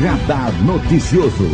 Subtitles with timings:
[0.00, 1.44] Radar Noticioso.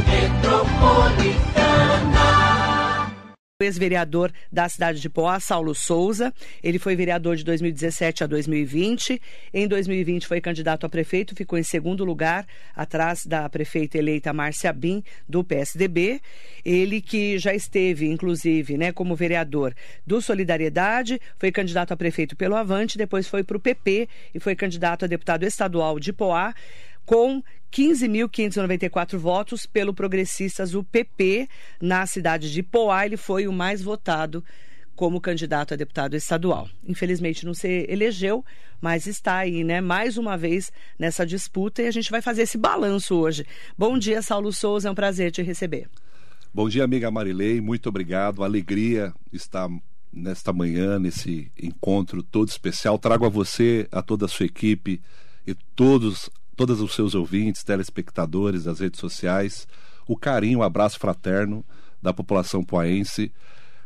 [3.58, 6.32] ex-vereador da cidade de Poá, Saulo Souza.
[6.62, 9.20] Ele foi vereador de 2017 a 2020.
[9.52, 12.46] Em 2020 foi candidato a prefeito, ficou em segundo lugar,
[12.76, 16.20] atrás da prefeita eleita Márcia Bin, do PSDB.
[16.64, 19.74] Ele que já esteve, inclusive, né, como vereador
[20.06, 24.54] do Solidariedade, foi candidato a prefeito pelo Avante, depois foi para o PP e foi
[24.54, 26.54] candidato a deputado estadual de Poá
[27.06, 27.42] com
[27.72, 31.48] 15.594 votos pelo Progressistas, o PP,
[31.80, 33.06] na cidade de Poá.
[33.06, 34.44] Ele foi o mais votado
[34.96, 36.68] como candidato a deputado estadual.
[36.86, 38.44] Infelizmente não se elegeu,
[38.80, 42.56] mas está aí, né, mais uma vez nessa disputa e a gente vai fazer esse
[42.56, 43.46] balanço hoje.
[43.76, 45.88] Bom dia, Saulo Souza, é um prazer te receber.
[46.52, 48.42] Bom dia, amiga Marilei, muito obrigado.
[48.42, 49.68] Alegria estar
[50.10, 52.98] nesta manhã, nesse encontro todo especial.
[52.98, 55.02] Trago a você, a toda a sua equipe
[55.46, 59.68] e todos todos os seus ouvintes, telespectadores das redes sociais,
[60.08, 61.64] o carinho, o abraço fraterno
[62.02, 63.30] da população poaense.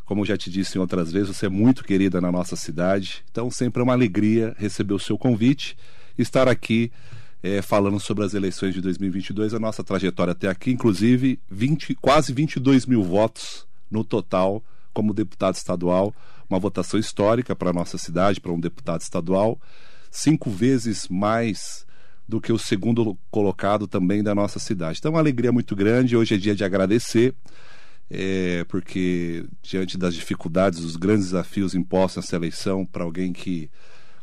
[0.05, 3.25] Como eu já te disse em outras vezes, você é muito querida na nossa cidade,
[3.31, 5.77] então sempre é uma alegria receber o seu convite
[6.17, 6.93] estar aqui
[7.43, 12.33] é, falando sobre as eleições de 2022, a nossa trajetória até aqui, inclusive 20, quase
[12.33, 14.63] 22 mil votos no total
[14.93, 16.15] como deputado estadual,
[16.49, 19.59] uma votação histórica para a nossa cidade, para um deputado estadual,
[20.11, 21.87] cinco vezes mais
[22.31, 25.01] do que o segundo colocado também da nossa cidade.
[25.01, 26.17] Então, uma alegria muito grande.
[26.17, 27.35] Hoje é dia de agradecer,
[28.09, 33.69] é, porque diante das dificuldades, os grandes desafios impostos nessa eleição, para alguém que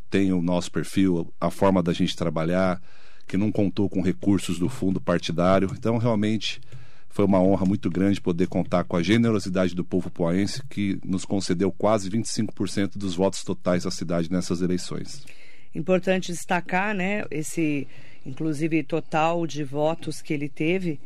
[0.09, 2.81] tem o nosso perfil, a forma da gente trabalhar,
[3.27, 5.69] que não contou com recursos do fundo partidário.
[5.77, 6.61] Então, realmente
[7.09, 11.25] foi uma honra muito grande poder contar com a generosidade do povo poense, que nos
[11.25, 15.25] concedeu quase 25% dos votos totais da cidade nessas eleições.
[15.73, 17.87] Importante destacar, né, esse
[18.25, 20.99] inclusive total de votos que ele teve,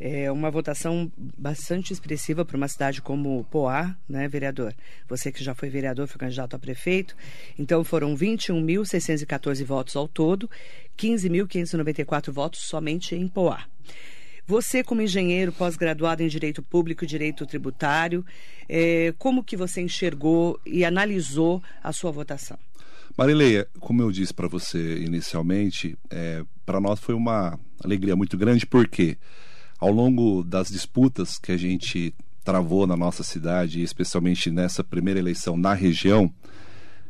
[0.00, 4.74] é uma votação bastante expressiva para uma cidade como Poá, né, vereador?
[5.08, 7.16] Você que já foi vereador, foi candidato a prefeito.
[7.58, 10.50] Então foram 21.614 votos ao todo,
[10.98, 13.64] 15.594 votos somente em Poá.
[14.44, 18.26] Você, como engenheiro pós-graduado em Direito Público e Direito Tributário,
[18.68, 22.58] é, como que você enxergou e analisou a sua votação?
[23.16, 28.64] Marileia, como eu disse para você inicialmente, é, para nós foi uma alegria muito grande,
[28.64, 29.18] porque
[29.78, 35.56] ao longo das disputas que a gente travou na nossa cidade, especialmente nessa primeira eleição
[35.56, 36.32] na região,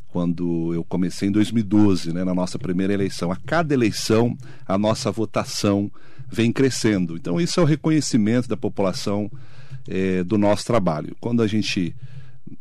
[0.09, 4.37] quando eu comecei em 2012, né, na nossa primeira eleição, a cada eleição
[4.67, 5.91] a nossa votação
[6.29, 7.17] vem crescendo.
[7.17, 9.31] Então, isso é o reconhecimento da população
[9.89, 11.17] é, do nosso trabalho.
[11.21, 11.95] Quando a gente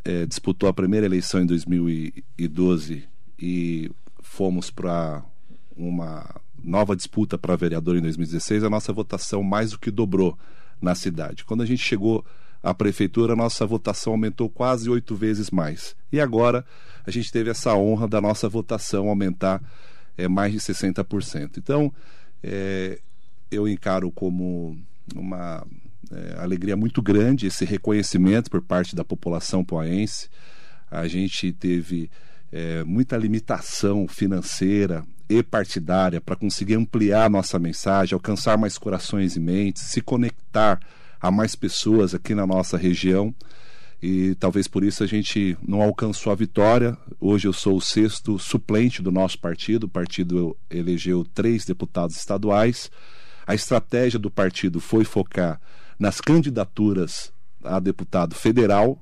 [0.05, 3.10] é, disputou a primeira eleição em 2012
[3.41, 3.91] e
[4.21, 5.23] fomos para
[5.75, 6.29] uma
[6.63, 10.37] nova disputa para vereador em 2016, a nossa votação mais do que dobrou
[10.79, 11.43] na cidade.
[11.43, 12.23] Quando a gente chegou
[12.61, 15.95] à prefeitura, a nossa votação aumentou quase oito vezes mais.
[16.11, 16.63] E agora
[17.05, 19.61] a gente teve essa honra da nossa votação aumentar
[20.17, 21.57] é, mais de 60%.
[21.57, 21.91] Então,
[22.43, 22.99] é,
[23.49, 24.77] eu encaro como
[25.15, 25.65] uma
[26.11, 30.29] é, alegria muito grande esse reconhecimento por parte da população poaense.
[30.89, 32.09] A gente teve
[32.51, 39.39] é, muita limitação financeira e partidária para conseguir ampliar nossa mensagem, alcançar mais corações e
[39.39, 40.79] mentes, se conectar
[41.19, 43.33] a mais pessoas aqui na nossa região.
[44.01, 46.97] E talvez por isso a gente não alcançou a vitória.
[47.19, 49.83] Hoje eu sou o sexto suplente do nosso partido.
[49.83, 52.89] O partido elegeu três deputados estaduais.
[53.45, 55.61] A estratégia do partido foi focar
[55.99, 57.31] nas candidaturas
[57.63, 58.99] a deputado federal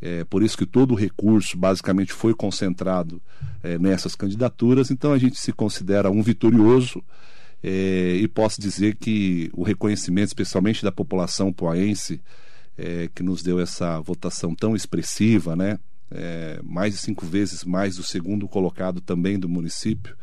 [0.00, 3.20] é, por isso que todo o recurso basicamente foi concentrado
[3.62, 4.90] é, nessas candidaturas.
[4.90, 7.02] Então a gente se considera um vitorioso
[7.62, 12.20] é, e posso dizer que o reconhecimento, especialmente da população poaense,
[12.78, 15.78] é, que nos deu essa votação tão expressiva, né?
[16.12, 20.16] É, mais de cinco vezes mais do segundo colocado também do município,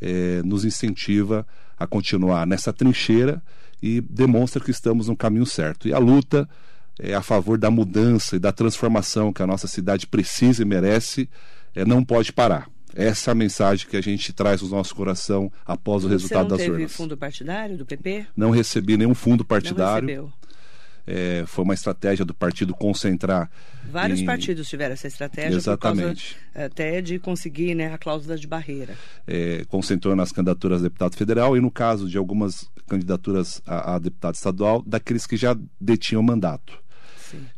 [0.00, 1.46] é, nos incentiva
[1.78, 3.40] a continuar nessa trincheira
[3.80, 5.86] e demonstra que estamos no caminho certo.
[5.86, 6.48] E a luta
[7.02, 11.28] é, a favor da mudança e da transformação que a nossa cidade precisa e merece,
[11.74, 12.70] é, não pode parar.
[12.94, 16.48] Essa é a mensagem que a gente traz no nosso coração após o Você resultado
[16.48, 16.66] das urnas.
[16.66, 18.26] Você teve fundo partidário do PP?
[18.36, 20.06] Não recebi nenhum fundo partidário.
[20.06, 20.42] Não recebeu.
[21.04, 23.50] É, foi uma estratégia do partido concentrar.
[23.90, 24.24] Vários em...
[24.24, 26.36] partidos tiveram essa estratégia Exatamente.
[26.54, 28.96] causa até de conseguir né, a cláusula de barreira.
[29.26, 33.98] É, concentrou nas candidaturas a deputado federal e no caso de algumas candidaturas a, a
[33.98, 36.81] deputado estadual, daqueles que já detinham mandato.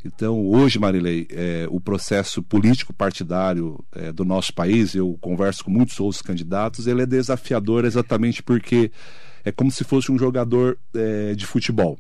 [0.05, 5.71] Então, hoje, Marilei, é, o processo político partidário é, do nosso país, eu converso com
[5.71, 8.91] muitos outros candidatos, ele é desafiador exatamente porque
[9.45, 11.99] é como se fosse um jogador é, de futebol.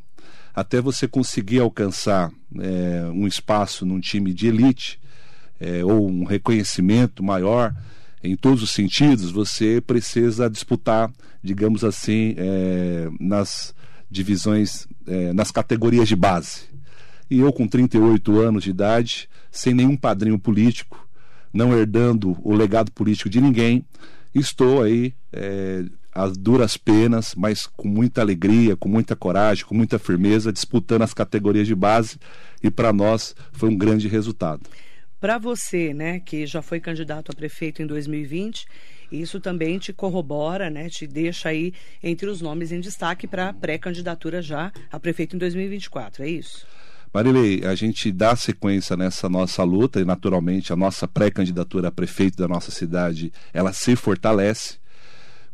[0.54, 5.00] Até você conseguir alcançar é, um espaço num time de elite
[5.60, 7.74] é, ou um reconhecimento maior
[8.22, 11.12] em todos os sentidos, você precisa disputar,
[11.42, 13.74] digamos assim, é, nas
[14.10, 14.86] divisões,
[15.34, 16.73] nas categorias de base.
[17.34, 21.04] E eu, com 38 anos de idade, sem nenhum padrinho político,
[21.52, 23.84] não herdando o legado político de ninguém,
[24.32, 25.84] estou aí é,
[26.14, 31.12] às duras penas, mas com muita alegria, com muita coragem, com muita firmeza, disputando as
[31.12, 32.18] categorias de base
[32.62, 34.62] e para nós foi um grande resultado.
[35.20, 38.64] Para você, né, que já foi candidato a prefeito em 2020,
[39.10, 44.40] isso também te corrobora, né, te deixa aí entre os nomes em destaque para pré-candidatura
[44.40, 46.64] já a prefeito em 2024, é isso?
[47.14, 52.36] Marilei, a gente dá sequência nessa nossa luta e naturalmente a nossa pré-candidatura a prefeito
[52.36, 54.78] da nossa cidade, ela se fortalece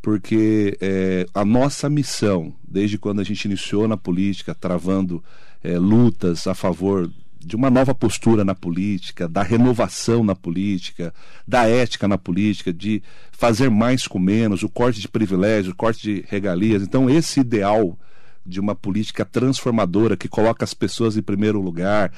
[0.01, 5.23] porque é, a nossa missão, desde quando a gente iniciou na política, travando
[5.63, 11.13] é, lutas a favor de uma nova postura na política, da renovação na política,
[11.47, 13.03] da ética na política, de
[13.33, 16.83] fazer mais com menos, o corte de privilégios, o corte de regalias.
[16.83, 17.99] Então, esse ideal
[18.45, 22.13] de uma política transformadora que coloca as pessoas em primeiro lugar,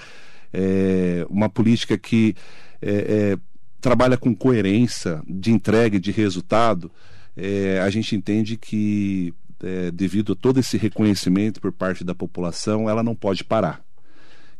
[0.52, 2.34] é, uma política que
[2.80, 3.38] é, é,
[3.80, 6.90] trabalha com coerência de entrega de resultado,
[7.36, 12.88] é, a gente entende que, é, devido a todo esse reconhecimento por parte da população,
[12.88, 13.82] ela não pode parar.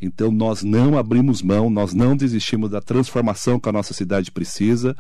[0.00, 4.96] Então nós não abrimos mão, nós não desistimos da transformação que a nossa cidade precisa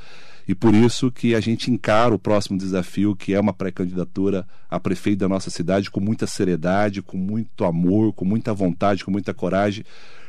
[0.46, 4.80] e por isso que a gente encara o próximo desafio, que é uma pré-candidatura a
[4.80, 9.32] prefeito da nossa cidade com muita seriedade, com muito amor, com muita vontade, com muita
[9.32, 9.84] coragem,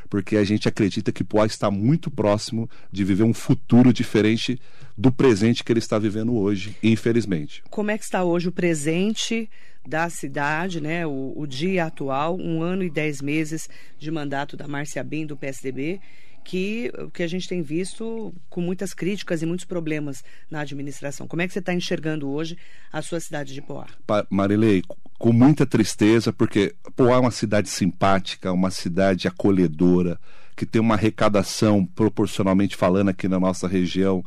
[0.10, 4.60] porque a gente acredita que Poá está muito próximo de viver um futuro diferente
[4.96, 7.64] do presente que ele está vivendo hoje, infelizmente.
[7.70, 9.50] Como é que está hoje o presente
[9.88, 11.06] da cidade, né?
[11.06, 13.68] O, o dia atual, um ano e dez meses
[13.98, 16.00] de mandato da Márcia Bim, do PSDB,
[16.44, 21.28] que, que a gente tem visto com muitas críticas e muitos problemas na administração.
[21.28, 22.58] Como é que você está enxergando hoje
[22.92, 23.88] a sua cidade de Poá?
[24.30, 24.84] Marilei,
[25.18, 30.20] com muita tristeza, porque Poá é uma cidade simpática, uma cidade acolhedora,
[30.56, 34.24] que tem uma arrecadação, proporcionalmente falando, aqui na nossa região,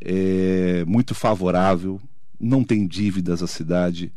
[0.00, 2.00] é, muito favorável,
[2.40, 4.12] não tem dívidas a cidade,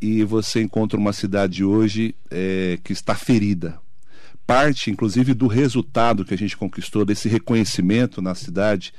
[0.00, 3.80] e você encontra uma cidade hoje é, que está ferida.
[4.48, 8.94] Parte, inclusive, do resultado que a gente conquistou, desse reconhecimento na cidade,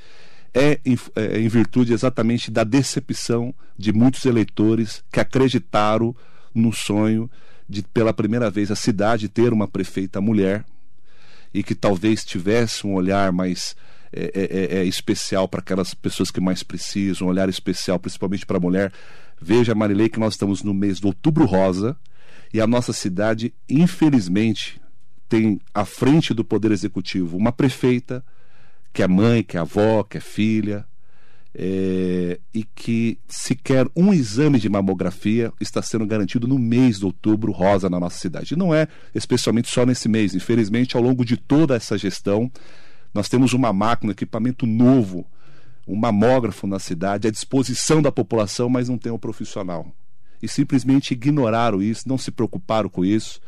[0.54, 6.14] é em, é em virtude exatamente da decepção de muitos eleitores que acreditaram
[6.54, 7.28] no sonho
[7.68, 10.64] de, pela primeira vez, a cidade ter uma prefeita mulher
[11.52, 13.74] e que talvez tivesse um olhar mais
[14.12, 18.46] é, é, é, é especial para aquelas pessoas que mais precisam, um olhar especial principalmente
[18.46, 18.92] para a mulher.
[19.42, 21.96] Veja, Marilei, que nós estamos no mês de outubro rosa
[22.54, 24.80] e a nossa cidade, infelizmente,
[25.30, 28.22] tem à frente do Poder Executivo uma prefeita
[28.92, 30.84] que é mãe, que é avó, que é filha,
[31.54, 37.52] é, e que sequer um exame de mamografia está sendo garantido no mês de outubro
[37.52, 38.54] rosa na nossa cidade.
[38.54, 42.50] E não é especialmente só nesse mês, infelizmente, ao longo de toda essa gestão,
[43.14, 45.24] nós temos uma máquina, um equipamento novo,
[45.86, 49.86] um mamógrafo na cidade à disposição da população, mas não tem um profissional.
[50.42, 53.40] E simplesmente ignoraram isso, não se preocuparam com isso.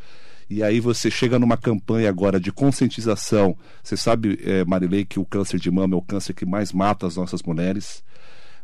[0.53, 3.57] E aí você chega numa campanha agora de conscientização.
[3.83, 7.07] Você sabe, é, Marilei, que o câncer de mama é o câncer que mais mata
[7.07, 8.05] as nossas mulheres.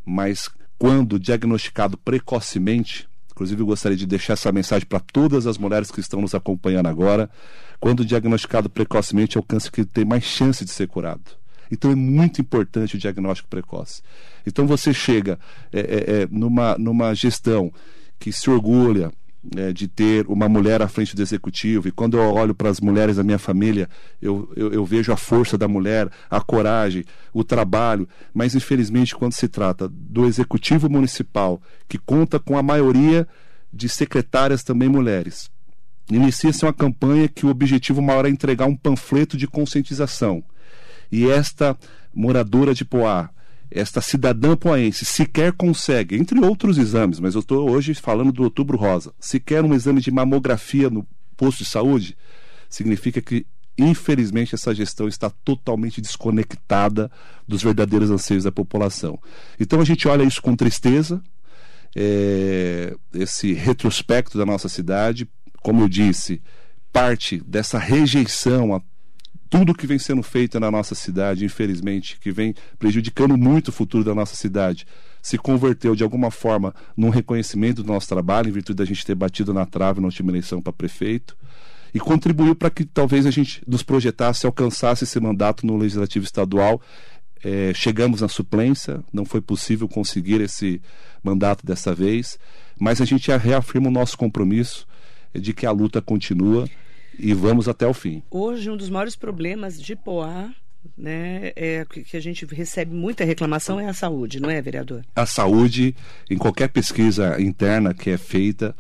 [0.05, 5.91] Mas quando diagnosticado precocemente, inclusive eu gostaria de deixar essa mensagem para todas as mulheres
[5.91, 7.31] que estão nos acompanhando agora,
[7.81, 11.39] quando diagnosticado precocemente é o câncer que tem mais chance de ser curado.
[11.73, 14.03] Então é muito importante o diagnóstico precoce.
[14.47, 15.39] Então você chega
[15.73, 17.73] é, é, numa, numa gestão
[18.19, 19.11] que se orgulha
[19.57, 21.89] é, de ter uma mulher à frente do executivo.
[21.89, 23.89] E quando eu olho para as mulheres da minha família,
[24.21, 28.09] eu, eu, eu, vejo a força da mulher, a coragem, o trabalho.
[28.35, 33.27] Mas, infelizmente, quando se trata do executivo municipal, que conta com a maioria
[33.73, 35.51] de secretárias também mulheres,
[36.11, 40.43] inicia-se uma campanha que o objetivo maior é entregar um panfleto de conscientização.
[41.13, 41.77] E esta
[42.15, 43.31] moradora de Poá,
[43.71, 48.79] esta cidadã poense sequer consegue, entre outros exames, mas eu estou hoje falando do Outubro
[48.79, 51.07] Rosa, sequer um exame de mamografia no
[51.37, 52.17] posto de saúde,
[52.69, 53.47] significa que,
[53.77, 57.11] infelizmente, essa gestão está totalmente desconectada
[57.47, 59.19] dos verdadeiros anseios da população.
[59.61, 61.23] Então a gente olha isso com tristeza,
[61.95, 65.29] é, esse retrospecto da nossa cidade,
[65.63, 66.43] como eu disse,
[66.93, 68.83] parte dessa rejeição a
[69.51, 74.05] tudo que vem sendo feito na nossa cidade, infelizmente, que vem prejudicando muito o futuro
[74.05, 74.87] da nossa cidade,
[75.23, 79.15] se converteu de alguma forma num reconhecimento do nosso trabalho, em virtude da gente ter
[79.15, 81.37] batido na trave na última eleição para prefeito,
[81.93, 86.81] e contribuiu para que talvez a gente nos projetasse, alcançasse esse mandato no Legislativo Estadual.
[87.43, 90.83] É, chegamos na suplência, não foi possível conseguir esse
[91.23, 92.39] mandato dessa vez,
[92.79, 94.87] mas a gente reafirma o nosso compromisso
[95.35, 96.69] de que a luta continua
[97.19, 98.23] e vamos até o fim.
[98.31, 100.51] Hoje, um dos maiores problemas de Poá
[100.97, 105.05] né, é, que a gente recebe muita reclamação é a saúde, não é, vereador?
[105.15, 105.95] A saúde,
[106.31, 108.75] em qualquer pesquisa interna que é feita,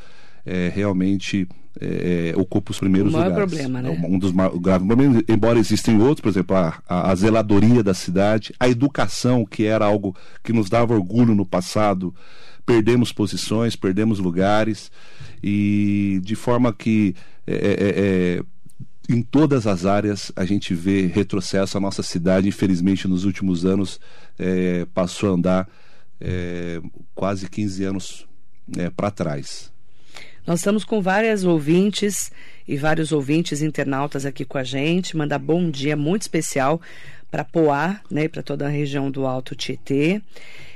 [0.46, 1.46] é, realmente
[1.80, 3.50] é, ocupa os primeiros o maior lugares.
[3.50, 4.06] problema, né?
[4.08, 8.68] Um dos graves problemas, embora existem outros, por exemplo, a, a, zeladoria da cidade, a
[8.68, 12.14] educação, que era algo que nos dava orgulho no passado,
[12.68, 14.92] perdemos posições, perdemos lugares,
[15.42, 17.14] e de forma que
[17.46, 18.42] é, é, é,
[19.08, 21.78] em todas as áreas a gente vê retrocesso.
[21.78, 23.98] A nossa cidade, infelizmente, nos últimos anos
[24.38, 25.68] é, passou a andar
[26.20, 26.82] é,
[27.14, 28.26] quase 15 anos
[28.76, 29.72] é, para trás.
[30.46, 32.30] Nós estamos com várias ouvintes
[32.66, 35.16] e vários ouvintes internautas aqui com a gente.
[35.16, 36.82] Mandar bom dia muito especial
[37.30, 40.20] para Poá, né, para toda a região do Alto Tietê.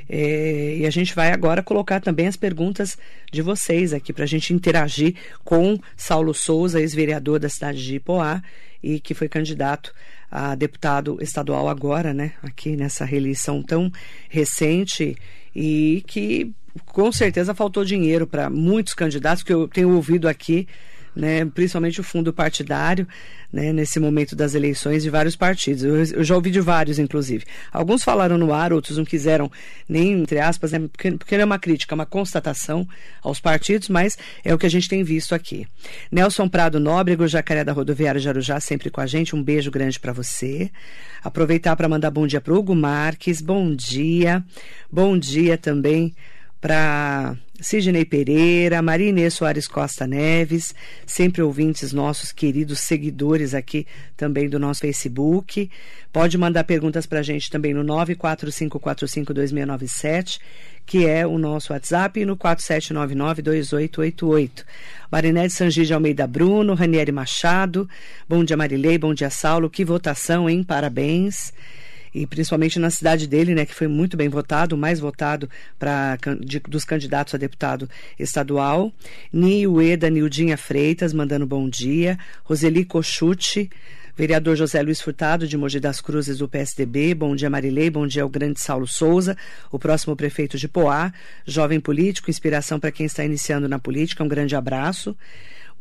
[0.09, 2.99] É, e a gente vai agora colocar também as perguntas
[3.31, 8.43] de vocês aqui para a gente interagir com Saulo Souza, ex-vereador da cidade de Ipoá
[8.83, 9.93] e que foi candidato
[10.31, 12.33] a deputado estadual agora, né?
[12.43, 13.93] Aqui nessa reeleição tão
[14.29, 15.17] recente
[15.55, 16.53] e que
[16.87, 20.67] com certeza faltou dinheiro para muitos candidatos que eu tenho ouvido aqui
[21.15, 23.07] né, principalmente o fundo partidário,
[23.53, 25.85] né, nesse momento das eleições de vários partidos.
[25.85, 27.45] Eu, eu, já ouvi de vários, inclusive.
[27.71, 29.51] Alguns falaram no ar, outros não quiseram
[29.89, 32.89] nem, entre aspas, né, porque, porque não é uma crítica, é uma constatação
[33.23, 35.67] aos partidos, mas é o que a gente tem visto aqui.
[36.11, 39.37] Nelson Prado Nóbrego, Jacaré da Rodoviária de Arujá, sempre com a gente.
[39.37, 40.71] Um beijo grande para você.
[41.23, 44.43] Aproveitar para mandar bom dia para Hugo Marques, bom dia.
[44.91, 46.15] Bom dia também
[46.63, 50.73] para Sidney Pereira, Maria Inês Soares Costa Neves,
[51.05, 53.85] sempre ouvintes nossos queridos seguidores aqui
[54.17, 55.69] também do nosso Facebook.
[56.13, 60.39] Pode mandar perguntas para a gente também no 945452697,
[60.87, 64.65] que é o nosso WhatsApp, e no 47992888.
[65.11, 67.89] Marinete Sangide Almeida Bruno, Ranieri Machado,
[68.29, 70.63] bom dia Marilei, bom dia Saulo, que votação, hein?
[70.63, 71.53] Parabéns
[72.15, 76.19] e principalmente na cidade dele, né, que foi muito bem votado, o mais votado para
[76.69, 77.89] dos candidatos a deputado
[78.19, 78.93] estadual.
[79.33, 82.19] Niueda Nildinha Freitas, mandando bom dia.
[82.45, 83.71] Roseli Cochute,
[84.15, 87.15] vereador José Luiz Furtado, de Mogi das Cruzes, do PSDB.
[87.15, 87.89] Bom dia, Marilei.
[87.89, 89.37] Bom dia ao grande Saulo Souza,
[89.71, 91.13] o próximo prefeito de Poá.
[91.47, 94.23] Jovem político, inspiração para quem está iniciando na política.
[94.23, 95.17] Um grande abraço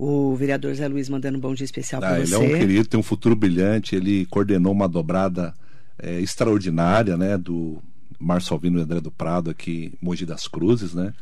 [0.04, 2.34] o vereador Zé Luiz mandando um bom dia especial ah, para você.
[2.34, 3.96] Ele é um querido, tem um futuro brilhante.
[3.96, 5.54] Ele coordenou uma dobrada
[6.02, 7.82] é, extraordinária, né, do
[8.20, 11.14] Márcio Alvino e André do Prado aqui Mogi das Cruzes, né?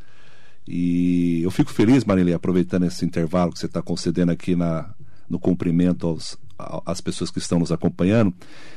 [0.68, 4.90] E eu fico feliz, Marilei, aproveitando esse intervalo que você está concedendo aqui na,
[5.28, 6.38] no cumprimento aos,
[6.86, 8.34] às pessoas que estão nos acompanhando,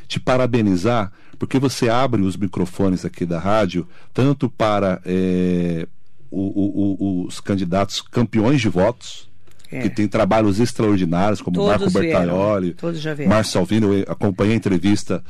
[0.09, 5.87] te parabenizar, porque você abre os microfones aqui da rádio, tanto para é,
[6.31, 9.29] o, o, os candidatos campeões de votos,
[9.71, 9.83] é.
[9.83, 12.75] que tem trabalhos extraordinários, como Todos Marco Bertaioli,
[13.27, 15.23] Márcio Alvino, eu acompanhei a entrevista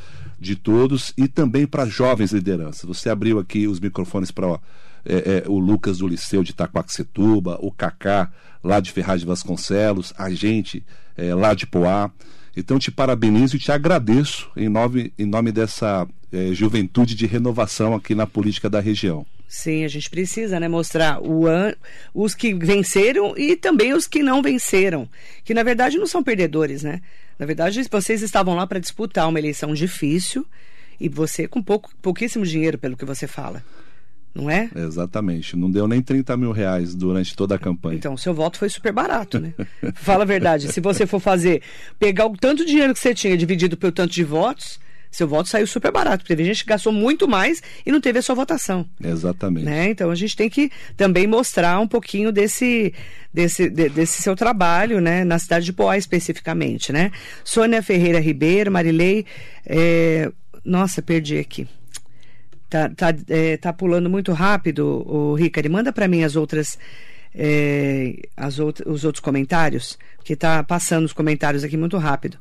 [0.43, 2.85] de todos e também para jovens lideranças.
[2.85, 4.59] Você abriu aqui os microfones para
[5.05, 8.31] é, é, o Lucas do Liceu de Itaquaquecetuba, o Cacá
[8.63, 10.85] lá de Ferraz de Vasconcelos, a gente
[11.17, 12.11] é, lá de Poá.
[12.57, 17.95] Então te parabenizo e te agradeço em nome, em nome dessa é, juventude de renovação
[17.95, 19.27] aqui na política da região.
[19.49, 21.75] Sim, a gente precisa né, mostrar o an...
[22.15, 25.07] os que venceram e também os que não venceram,
[25.45, 27.03] que na verdade não são perdedores, né?
[27.39, 30.47] Na verdade, vocês estavam lá para disputar uma eleição difícil
[30.99, 33.63] e você com pouco, pouquíssimo dinheiro, pelo que você fala.
[34.35, 34.71] Não é?
[34.75, 35.57] Exatamente.
[35.57, 37.97] Não deu nem 30 mil reais durante toda a campanha.
[37.97, 39.53] Então, seu voto foi super barato, né?
[39.95, 40.73] Fala a verdade.
[40.73, 41.63] Se você for fazer,
[41.99, 45.51] pegar o tanto de dinheiro que você tinha dividido pelo tanto de votos, seu voto
[45.51, 46.25] saiu super barato.
[46.25, 48.89] Porque a gente gastou muito mais e não teve a sua votação.
[49.05, 49.67] Exatamente.
[49.67, 49.91] Né?
[49.91, 52.95] Então a gente tem que também mostrar um pouquinho desse,
[53.33, 55.25] desse, de, desse seu trabalho, né?
[55.25, 57.13] Na cidade de Poá especificamente, né?
[57.45, 59.27] Sônia Ferreira Ribeiro, Marilei.
[59.67, 60.33] É...
[60.65, 61.69] Nossa, perdi aqui.
[62.73, 65.69] Tá, tá, é, tá pulando muito rápido, o Ricari.
[65.69, 66.79] Manda para mim as outras.
[67.35, 72.39] É, as out os outros comentários, que tá passando os comentários aqui muito rápido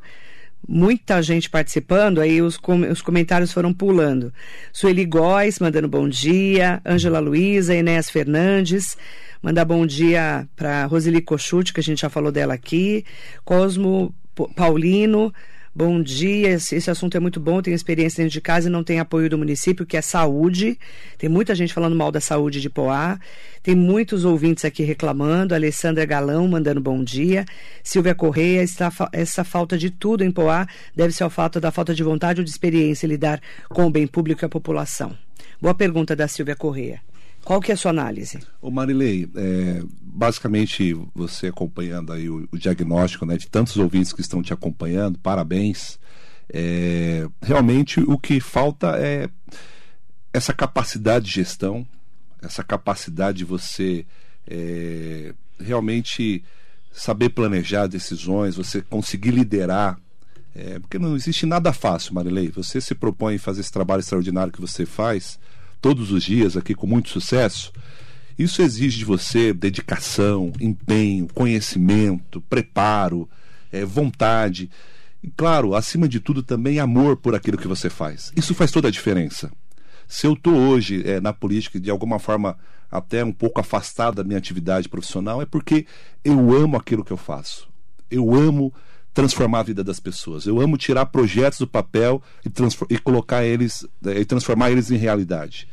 [0.67, 4.31] muita gente participando, aí os, com, os comentários foram pulando.
[4.71, 8.95] Sueli Góes, mandando bom dia, Ângela Luiza, Enéas Fernandes,
[9.41, 13.03] mandar bom dia para Roseli Cochute, que a gente já falou dela aqui,
[13.43, 14.13] Cosmo
[14.55, 15.33] Paulino,
[15.73, 17.61] Bom dia, esse assunto é muito bom.
[17.61, 20.77] Tenho experiência dentro de casa e não tem apoio do município, que é saúde.
[21.17, 23.17] Tem muita gente falando mal da saúde de Poá.
[23.63, 25.55] Tem muitos ouvintes aqui reclamando.
[25.55, 27.45] Alessandra Galão mandando bom dia.
[27.81, 31.95] Silvia Correia, está, essa falta de tudo em Poá deve ser o fato da falta
[31.95, 35.17] de vontade ou de experiência em lidar com o bem público e a população.
[35.61, 37.01] Boa pergunta da Silvia Correia.
[37.43, 38.39] Qual que é a sua análise?
[38.61, 44.21] O Marilei, é, basicamente você acompanhando aí o, o, diagnóstico né, de tantos ouvintes que
[44.21, 45.99] estão te acompanhando, parabéns.
[46.53, 49.29] É, realmente o que falta é
[50.33, 51.87] essa capacidade de gestão,
[52.41, 54.05] essa capacidade de você
[54.47, 56.43] é, realmente
[56.91, 59.99] saber planejar decisões, você conseguir liderar.
[60.53, 62.49] É, porque não existe nada fácil, Marilei.
[62.49, 65.39] Você se propõe a fazer esse trabalho extraordinário que você faz
[65.81, 67.73] todos os dias aqui com muito sucesso,
[68.37, 73.29] isso exige de você dedicação, empenho, conhecimento, preparo,
[73.71, 74.69] é, vontade.
[75.21, 78.31] E, claro, acima de tudo, também amor por aquilo que você faz.
[78.35, 79.51] Isso faz toda a diferença.
[80.07, 82.57] Se eu estou hoje é, na política de alguma forma
[82.89, 85.85] até um pouco afastado da minha atividade profissional, é porque
[86.23, 87.69] eu amo aquilo que eu faço.
[88.09, 88.73] Eu amo
[89.13, 90.45] transformar a vida das pessoas.
[90.45, 94.97] Eu amo tirar projetos do papel e, e colocar eles é, e transformar eles em
[94.97, 95.67] realidade.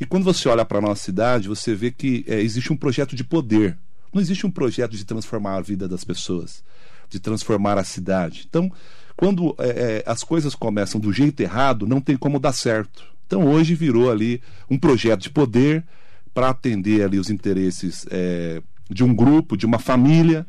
[0.00, 3.16] E quando você olha para a nossa cidade, você vê que é, existe um projeto
[3.16, 3.76] de poder.
[4.12, 6.62] Não existe um projeto de transformar a vida das pessoas,
[7.08, 8.46] de transformar a cidade.
[8.48, 8.70] Então,
[9.16, 13.04] quando é, as coisas começam do jeito errado, não tem como dar certo.
[13.26, 15.84] Então, hoje virou ali um projeto de poder
[16.32, 18.04] para atender ali os interesses
[18.90, 20.46] de um grupo, de uma família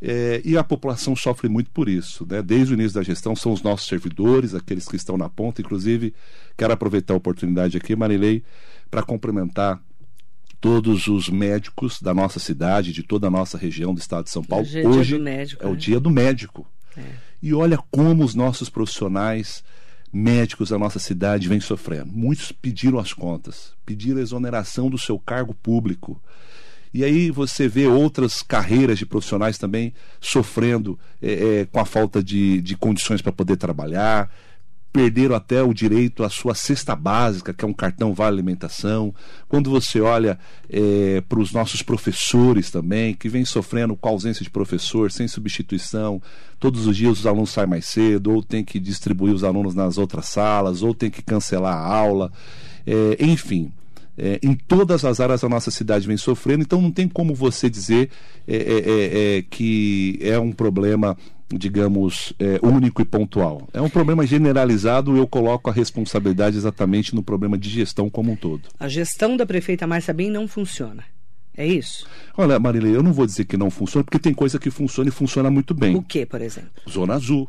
[0.00, 2.26] é, e a população sofre muito por isso.
[2.28, 2.40] Né?
[2.40, 5.60] Desde o início da gestão, são os nossos servidores, aqueles que estão na ponta.
[5.60, 6.14] Inclusive,
[6.56, 8.42] quero aproveitar a oportunidade aqui, Marilei,
[8.90, 9.82] para complementar
[10.60, 14.42] todos os médicos da nossa cidade, de toda a nossa região do estado de São
[14.42, 14.64] Paulo.
[14.64, 15.76] Hoje, Hoje é, médico, é o né?
[15.76, 16.66] dia do médico.
[16.96, 17.02] É.
[17.42, 19.62] E olha como os nossos profissionais
[20.12, 22.12] médicos da nossa cidade vêm sofrendo.
[22.12, 26.20] Muitos pediram as contas, pediram a exoneração do seu cargo público.
[26.92, 32.22] E aí você vê outras carreiras de profissionais também sofrendo é, é, com a falta
[32.22, 34.30] de, de condições para poder trabalhar,
[34.92, 39.14] perderam até o direito à sua cesta básica, que é um cartão vale alimentação.
[39.48, 44.42] Quando você olha é, para os nossos professores também, que vem sofrendo com a ausência
[44.42, 46.22] de professor, sem substituição,
[46.58, 49.98] todos os dias os alunos saem mais cedo, ou tem que distribuir os alunos nas
[49.98, 52.32] outras salas, ou tem que cancelar a aula,
[52.86, 53.70] é, enfim
[54.18, 57.70] é, em todas as áreas da nossa cidade vem sofrendo, então não tem como você
[57.70, 58.10] dizer
[58.46, 61.16] é, é, é, é que é um problema
[61.50, 63.66] digamos, é, único e pontual.
[63.72, 68.32] É um problema generalizado e eu coloco a responsabilidade exatamente no problema de gestão como
[68.32, 68.68] um todo.
[68.78, 71.04] A gestão da prefeita Márcia Bem não funciona.
[71.56, 72.06] É isso?
[72.36, 75.12] Olha, Marilei, eu não vou dizer que não funciona, porque tem coisa que funciona e
[75.12, 75.96] funciona muito bem.
[75.96, 76.70] O que, por exemplo?
[76.88, 77.48] Zona Azul.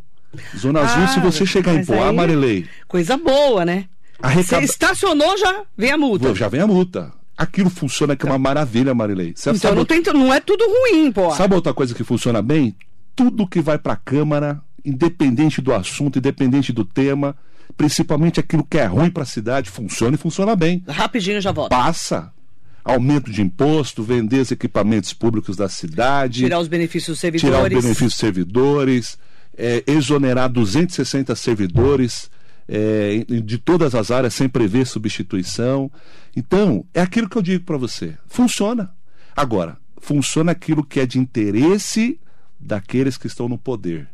[0.57, 2.15] Zona ah, Azul, se você chegar em Poá, aí...
[2.15, 2.65] Marilei.
[2.87, 3.85] Coisa boa, né?
[4.21, 4.65] Arrecada...
[4.65, 6.35] Você estacionou, já vem a multa.
[6.35, 7.11] Já vem a multa.
[7.37, 9.33] Aquilo funciona que é uma maravilha, Marilei.
[9.33, 11.31] Você então não, tem, não é tudo ruim, pô.
[11.31, 12.75] Sabe outra coisa que funciona bem?
[13.15, 17.33] Tudo que vai para a Câmara, independente do assunto, independente do tema,
[17.77, 20.83] principalmente aquilo que é ruim para a cidade, funciona e funciona bem.
[20.85, 21.69] Rapidinho já volto.
[21.69, 22.29] Passa.
[22.83, 26.41] Aumento de imposto, vender os equipamentos públicos da cidade.
[26.41, 27.55] Tirar os benefícios dos servidores.
[27.55, 29.17] Tirar os benefícios dos servidores.
[29.57, 32.29] É, exonerar 260 servidores
[32.69, 35.91] é, de todas as áreas sem prever substituição.
[36.35, 38.15] Então, é aquilo que eu digo para você.
[38.27, 38.91] Funciona.
[39.35, 42.19] Agora, funciona aquilo que é de interesse
[42.59, 44.07] daqueles que estão no poder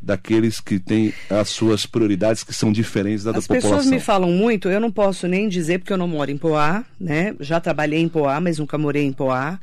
[0.00, 3.70] daqueles que têm as suas prioridades que são diferentes da, da população.
[3.70, 6.36] As pessoas me falam muito, eu não posso nem dizer porque eu não moro em
[6.36, 7.34] Poá, né?
[7.40, 9.58] Já trabalhei em Poá, mas nunca morei em Poá.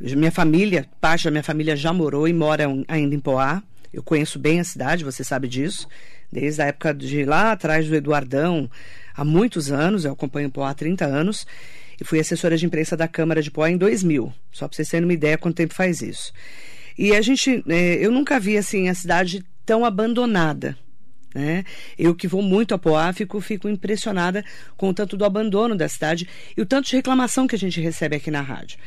[0.00, 3.62] Minha família, parte da minha família já morou e mora ainda em Poá.
[3.92, 5.86] Eu conheço bem a cidade, você sabe disso
[6.30, 8.70] desde a época de lá atrás do Eduardão,
[9.14, 11.46] há muitos anos, eu acompanho o Poá há 30 anos,
[12.00, 15.04] e fui assessora de imprensa da Câmara de Poá em 2000, só para vocês terem
[15.04, 16.32] uma ideia quanto tempo faz isso.
[16.96, 20.76] E a gente, é, eu nunca vi assim a cidade tão abandonada.
[21.34, 21.64] Né?
[21.98, 24.44] Eu que vou muito a Poá, fico, fico impressionada
[24.76, 27.80] com o tanto do abandono da cidade e o tanto de reclamação que a gente
[27.80, 28.78] recebe aqui na rádio.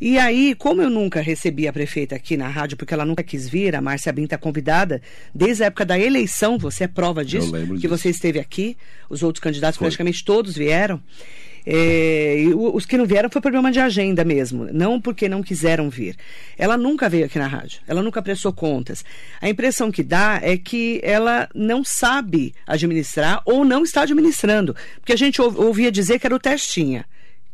[0.00, 3.48] E aí, como eu nunca recebi a prefeita aqui na rádio, porque ela nunca quis
[3.48, 5.00] vir, a Márcia Bin está convidada,
[5.34, 7.88] desde a época da eleição, você é prova disso, que disso.
[7.88, 8.76] você esteve aqui,
[9.08, 9.86] os outros candidatos foi.
[9.86, 11.00] praticamente todos vieram.
[11.68, 16.14] É, os que não vieram foi problema de agenda mesmo, não porque não quiseram vir.
[16.56, 19.04] Ela nunca veio aqui na rádio, ela nunca prestou contas.
[19.40, 25.12] A impressão que dá é que ela não sabe administrar ou não está administrando, porque
[25.12, 27.04] a gente ouvia dizer que era o testinha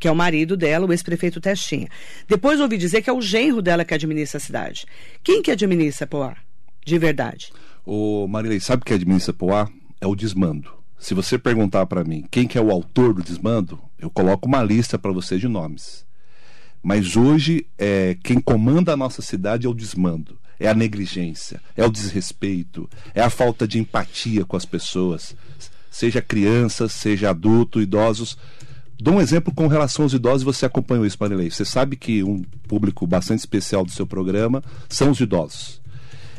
[0.02, 1.88] que é o marido dela, o ex-prefeito Testinha.
[2.26, 4.84] Depois ouvi dizer que é o genro dela que administra a cidade.
[5.22, 6.36] Quem que administra Poá?
[6.84, 7.52] De verdade.
[7.86, 9.70] O Marilei, sabe o que administra Poá?
[10.00, 10.72] É o desmando.
[10.98, 14.60] Se você perguntar para mim quem que é o autor do desmando, eu coloco uma
[14.60, 16.04] lista para você de nomes.
[16.82, 21.86] Mas hoje, é, quem comanda a nossa cidade é o desmando, é a negligência, é
[21.86, 25.36] o desrespeito, é a falta de empatia com as pessoas,
[25.88, 28.36] seja crianças, seja adulto, idosos.
[29.02, 31.50] Dou um exemplo com relação aos idosos, você acompanhou isso, Marilei.
[31.50, 35.82] Você sabe que um público bastante especial do seu programa são os idosos.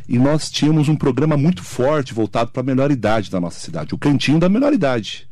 [0.08, 3.93] E nós tínhamos um programa muito forte voltado para a melhor idade da nossa cidade,
[3.93, 5.28] o Cantinho da Melhor Idade.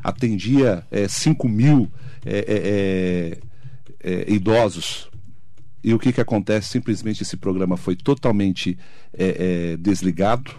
[0.00, 1.90] Atendia é, 5 mil
[2.24, 3.36] é,
[4.00, 5.10] é, idosos.
[5.82, 6.68] E o que, que acontece?
[6.68, 8.78] Simplesmente esse programa foi totalmente
[9.12, 10.54] é, é, desligado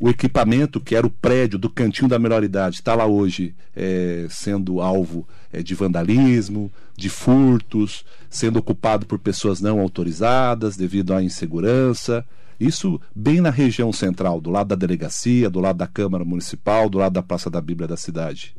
[0.00, 4.26] o equipamento, que era o prédio do Cantinho da Melhor Idade, está lá hoje é,
[4.30, 11.22] sendo alvo é, de vandalismo, de furtos, sendo ocupado por pessoas não autorizadas devido à
[11.22, 12.24] insegurança.
[12.58, 16.96] Isso bem na região central, do lado da delegacia, do lado da Câmara Municipal, do
[16.96, 18.56] lado da Praça da Bíblia da cidade.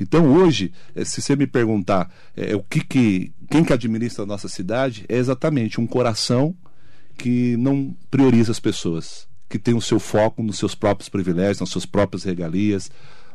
[0.00, 4.26] Então hoje, é, se você me perguntar é, o que, que quem que administra a
[4.26, 6.56] nossa cidade, é exatamente um coração
[7.16, 11.68] que não prioriza as pessoas que tem o seu foco nos seus próprios privilégios, nas
[11.68, 12.90] suas próprias regalias,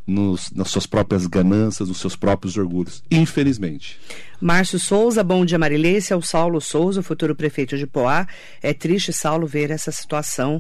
[0.08, 3.04] nos, nas suas próprias ganâncias, nos seus próprios orgulhos.
[3.12, 4.00] Infelizmente.
[4.42, 8.28] Márcio Souza, bom dia Marilê, esse é o Saulo Souza, o futuro prefeito de Poá.
[8.64, 10.60] É triste, Saulo, ver essa situação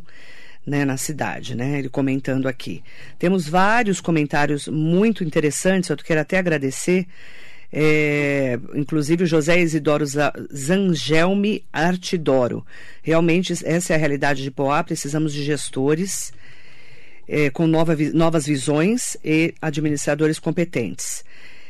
[0.63, 1.79] né, na cidade, né?
[1.79, 2.83] Ele comentando aqui.
[3.17, 7.07] Temos vários comentários muito interessantes, eu quero até agradecer
[7.71, 10.05] é, inclusive o José Isidoro
[10.53, 12.65] Zangelme Artidoro.
[13.01, 16.31] Realmente, essa é a realidade de Poá, precisamos de gestores
[17.27, 21.23] é, com nova, novas visões e administradores competentes.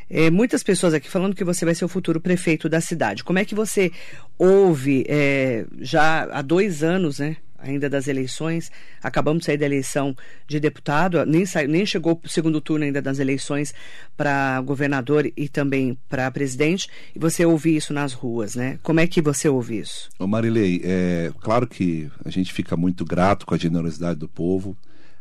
[0.09, 3.23] É, muitas pessoas aqui falando que você vai ser o futuro prefeito da cidade.
[3.23, 3.91] Como é que você
[4.37, 7.35] ouve, é, já há dois anos, né?
[7.69, 8.71] Ainda das eleições.
[9.01, 10.15] Acabamos de sair da eleição
[10.47, 13.73] de deputado, nem, nem chegou o segundo turno ainda das eleições
[14.15, 16.87] para governador e também para presidente.
[17.15, 18.79] E você ouve isso nas ruas, né?
[18.83, 20.09] Como é que você ouve isso?
[20.19, 24.75] Ô Marilei, é claro que a gente fica muito grato com a generosidade do povo.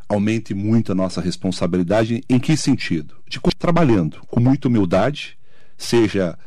[0.08, 2.22] Aumente muito a nossa responsabilidade.
[2.28, 3.16] Em que sentido?
[3.28, 5.36] De trabalhando com muita humildade,
[5.76, 6.38] seja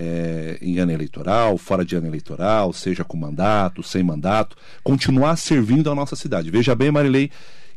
[0.00, 5.90] é, em ano eleitoral, fora de ano eleitoral, seja com mandato, sem mandato, continuar servindo
[5.90, 6.52] a nossa cidade.
[6.52, 7.32] Veja bem, Marilei,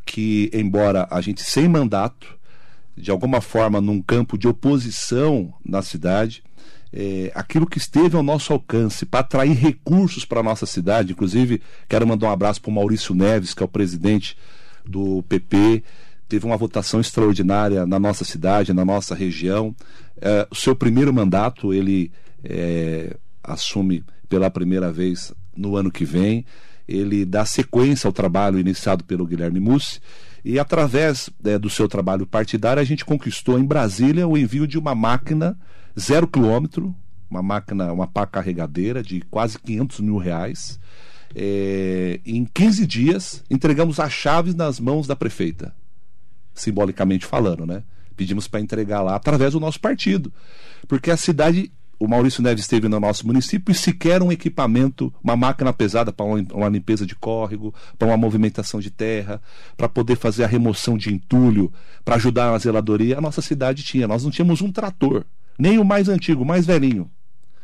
[0.06, 2.28] que embora a gente sem mandato,
[2.96, 6.44] de alguma forma num campo de oposição na cidade,
[6.92, 11.60] é, aquilo que esteve ao nosso alcance para atrair recursos para a nossa cidade, inclusive
[11.88, 14.36] quero mandar um abraço para o Maurício Neves, que é o presidente
[14.86, 15.82] do PP,
[16.28, 19.74] teve uma votação extraordinária na nossa cidade, na nossa região.
[20.24, 22.12] É, o seu primeiro mandato ele
[22.44, 26.46] é, assume pela primeira vez no ano que vem.
[26.86, 30.00] Ele dá sequência ao trabalho iniciado pelo Guilherme Mussi
[30.44, 34.78] e através é, do seu trabalho partidário a gente conquistou em Brasília o envio de
[34.78, 35.58] uma máquina
[35.98, 36.94] zero quilômetro,
[37.28, 40.78] uma máquina, uma pá carregadeira de quase 500 mil reais.
[41.34, 45.74] É, em 15 dias entregamos as chaves nas mãos da prefeita
[46.54, 47.82] simbolicamente falando, né?
[48.22, 50.32] Pedimos para entregar lá através do nosso partido.
[50.86, 55.34] Porque a cidade, o Maurício Neves esteve no nosso município e sequer um equipamento, uma
[55.34, 59.42] máquina pesada para uma limpeza de córrego, para uma movimentação de terra,
[59.76, 61.72] para poder fazer a remoção de entulho,
[62.04, 64.06] para ajudar na zeladoria, a nossa cidade tinha.
[64.06, 65.24] Nós não tínhamos um trator,
[65.58, 67.10] nem o mais antigo, o mais velhinho.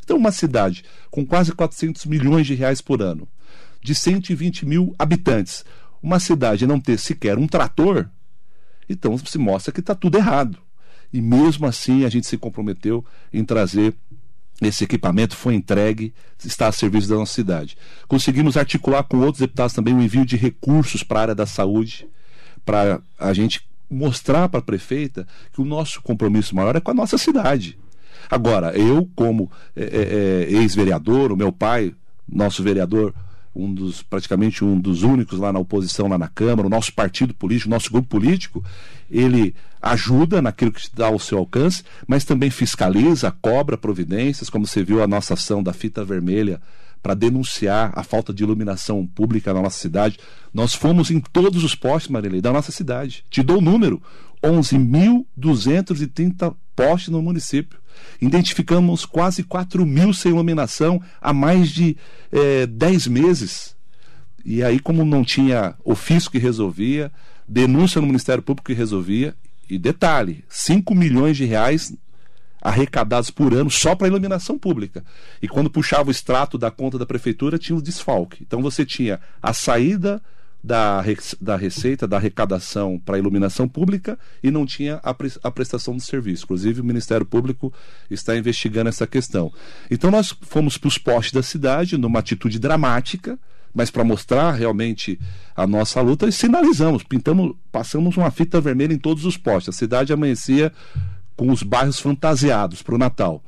[0.03, 3.29] Então, uma cidade com quase 400 milhões de reais por ano,
[3.81, 5.65] de 120 mil habitantes,
[6.03, 8.09] uma cidade não ter sequer um trator,
[8.89, 10.59] então se mostra que está tudo errado.
[11.13, 13.95] E mesmo assim a gente se comprometeu em trazer
[14.61, 16.13] esse equipamento, foi entregue,
[16.45, 17.77] está a serviço da nossa cidade.
[18.09, 22.09] Conseguimos articular com outros deputados também o envio de recursos para a área da saúde,
[22.65, 26.95] para a gente mostrar para a prefeita que o nosso compromisso maior é com a
[26.95, 27.79] nossa cidade.
[28.29, 31.95] Agora, eu, como é, é, ex-vereador, o meu pai,
[32.29, 33.15] nosso vereador
[33.55, 37.35] um dos praticamente um dos únicos lá na oposição lá na Câmara, o nosso partido
[37.35, 38.65] político, o nosso grupo político,
[39.11, 44.83] ele ajuda naquilo que dá ao seu alcance, mas também fiscaliza, cobra providências, como você
[44.83, 46.61] viu a nossa ação da fita vermelha
[47.03, 50.19] para denunciar a falta de iluminação pública na nossa cidade.
[50.53, 53.25] Nós fomos em todos os postes, Marilei, da nossa cidade.
[53.31, 54.03] Te dou o número:
[54.43, 57.79] 11.230 postes no município.
[58.21, 61.97] Identificamos quase 4 mil sem iluminação há mais de
[62.33, 63.77] é, 10 meses.
[64.45, 67.13] E aí, como não tinha ofício que resolvia,
[67.47, 69.35] denúncia no Ministério Público que resolvia,
[69.69, 71.93] e detalhe, 5 milhões de reais
[72.61, 75.05] arrecadados por ano só para iluminação pública.
[75.41, 78.43] E quando puxava o extrato da conta da prefeitura, tinha o desfalque.
[78.43, 80.21] Então você tinha a saída
[80.69, 81.03] da,
[81.41, 85.97] da receita, da arrecadação para a iluminação pública e não tinha a, pre, a prestação
[85.97, 86.45] de serviço.
[86.45, 87.73] Inclusive, o Ministério Público
[88.11, 89.51] está investigando essa questão.
[89.91, 93.39] Então, nós fomos para os postes da cidade numa atitude dramática,
[93.75, 95.19] mas para mostrar realmente
[95.57, 99.75] a nossa luta, e sinalizamos, pintamos, passamos uma fita vermelha em todos os postes.
[99.75, 100.71] A cidade amanhecia
[101.35, 103.43] com os bairros fantasiados para o Natal.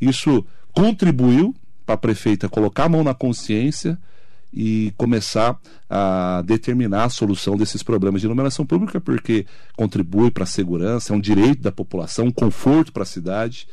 [0.00, 1.54] Isso contribuiu
[1.86, 3.96] para a prefeita colocar a mão na consciência
[4.54, 5.58] e começar
[5.90, 11.16] a determinar a solução desses problemas de iluminação pública, porque contribui para a segurança, é
[11.16, 13.66] um direito da população, um conforto para a cidade.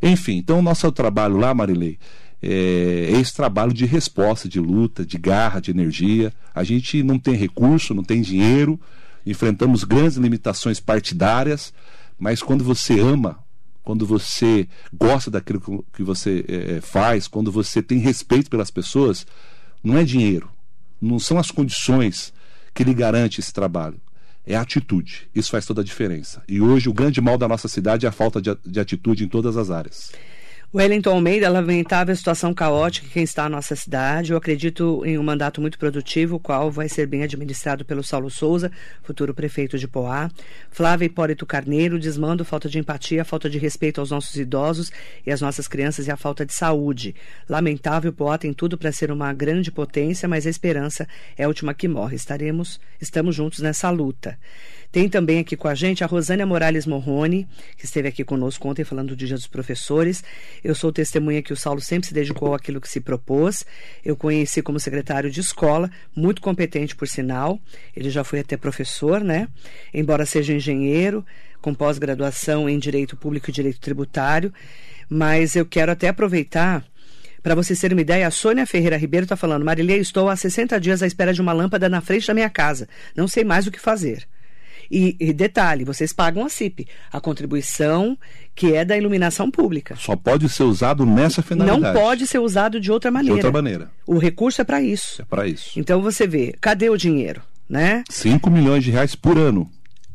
[0.00, 1.98] Enfim, então o nosso trabalho lá, Marilei,
[2.40, 6.32] é, é esse trabalho de resposta, de luta, de garra, de energia.
[6.54, 8.80] A gente não tem recurso, não tem dinheiro,
[9.26, 11.74] enfrentamos grandes limitações partidárias,
[12.18, 13.38] mas quando você ama
[13.82, 19.26] quando você gosta daquilo que você é, faz, quando você tem respeito pelas pessoas,
[19.82, 20.50] não é dinheiro,
[21.00, 22.32] não são as condições
[22.74, 24.00] que lhe garante esse trabalho.
[24.46, 25.28] É a atitude.
[25.34, 26.42] Isso faz toda a diferença.
[26.48, 29.28] E hoje o grande mal da nossa cidade é a falta de, de atitude em
[29.28, 30.12] todas as áreas.
[30.72, 34.30] Wellington Almeida lamentava a situação caótica que está na nossa cidade.
[34.30, 38.30] Eu acredito em um mandato muito produtivo, o qual vai ser bem administrado pelo Saulo
[38.30, 38.70] Souza,
[39.02, 40.30] futuro prefeito de Poá.
[40.70, 44.92] Flávia Hipólito Carneiro, desmando, falta de empatia, falta de respeito aos nossos idosos
[45.26, 47.16] e às nossas crianças e a falta de saúde.
[47.48, 51.74] Lamentável, Poá tem tudo para ser uma grande potência, mas a esperança é a última
[51.74, 52.14] que morre.
[52.14, 54.38] Estaremos, estamos juntos nessa luta.
[54.92, 58.82] Tem também aqui com a gente a Rosânia Morales Morrone, que esteve aqui conosco ontem
[58.82, 60.24] falando do Dia dos Professores.
[60.64, 63.64] Eu sou testemunha que o Saulo sempre se dedicou àquilo que se propôs.
[64.04, 67.60] Eu conheci como secretário de escola, muito competente por sinal.
[67.94, 69.46] Ele já foi até professor, né?
[69.94, 71.24] Embora seja engenheiro,
[71.60, 74.52] com pós-graduação em Direito Público e Direito Tributário.
[75.08, 76.84] Mas eu quero até aproveitar
[77.44, 80.78] para vocês terem uma ideia, a Sônia Ferreira Ribeiro está falando: Marilê, estou há 60
[80.80, 82.88] dias à espera de uma lâmpada na frente da minha casa.
[83.16, 84.26] Não sei mais o que fazer.
[84.90, 88.18] E, e, detalhe, vocês pagam a CIP, a contribuição
[88.56, 89.94] que é da iluminação pública.
[89.96, 91.80] Só pode ser usado nessa finalidade.
[91.80, 93.34] Não pode ser usado de outra maneira.
[93.34, 93.90] De outra maneira.
[94.04, 95.22] O recurso é para isso.
[95.22, 95.78] É para isso.
[95.78, 98.02] Então você vê, cadê o dinheiro, né?
[98.10, 99.70] 5 milhões de reais por ano.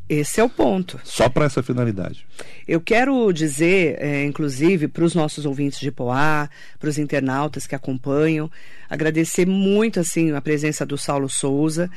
[0.08, 1.00] Esse é o ponto.
[1.04, 2.28] Só para essa finalidade.
[2.68, 7.74] Eu quero dizer, é, inclusive, para os nossos ouvintes de Poá, para os internautas que
[7.74, 8.52] acompanham,
[8.88, 11.90] agradecer muito assim a presença do Saulo Souza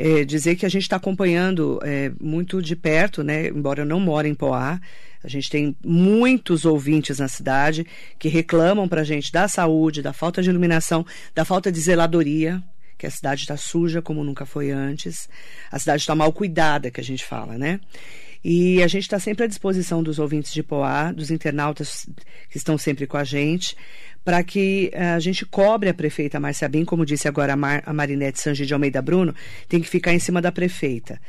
[0.00, 3.48] é, dizer que a gente está acompanhando é, muito de perto, né?
[3.48, 4.80] Embora eu não more em Poá,
[5.22, 7.86] a gente tem muitos ouvintes na cidade
[8.18, 12.62] que reclamam para a gente da saúde, da falta de iluminação, da falta de zeladoria,
[12.96, 15.28] que a cidade está suja como nunca foi antes.
[15.70, 17.78] A cidade está mal cuidada, que a gente fala, né?
[18.42, 22.08] E a gente está sempre à disposição dos ouvintes de Poá, dos internautas
[22.48, 23.76] que estão sempre com a gente,
[24.24, 27.82] para que eh, a gente cobre a prefeita Márcia Bim, como disse agora a, Mar,
[27.86, 29.34] a Marinete Sanji de Almeida Bruno,
[29.68, 31.20] tem que ficar em cima da prefeita.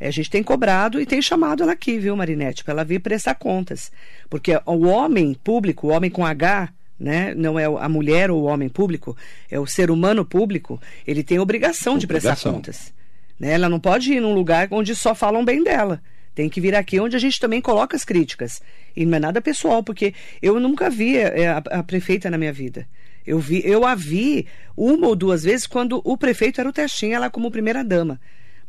[0.00, 3.00] Eh, a gente tem cobrado e tem chamado ela aqui, viu, Marinete, para ela vir
[3.00, 3.92] prestar contas.
[4.28, 7.34] Porque o homem público, o homem com H, né?
[7.34, 9.16] não é a mulher ou o homem público,
[9.50, 11.98] é o ser humano público, ele tem obrigação, obrigação.
[11.98, 12.92] de prestar contas.
[13.38, 13.52] Né?
[13.52, 16.02] Ela não pode ir num lugar onde só falam bem dela.
[16.34, 18.62] Tem que vir aqui onde a gente também coloca as críticas.
[18.96, 22.52] E não é nada pessoal, porque eu nunca vi é, a, a, prefeita na minha
[22.52, 22.86] vida.
[23.26, 27.16] Eu, vi, eu a vi uma ou duas vezes quando o prefeito era o Testinha,
[27.16, 28.20] ela como primeira-dama.